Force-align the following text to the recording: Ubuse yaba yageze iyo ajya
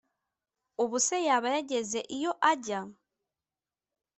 Ubuse 0.83 1.17
yaba 1.27 1.47
yageze 1.55 1.99
iyo 2.15 2.31
ajya 2.51 2.79